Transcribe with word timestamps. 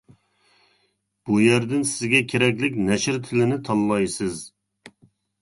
بۇ 1.29 1.37
يەردىن 1.43 1.85
سىزگە 1.89 2.21
كېرەكلىك 2.33 2.81
نەشر 2.89 3.21
تىلىنى 3.29 3.61
تاللايسىز. 3.69 4.43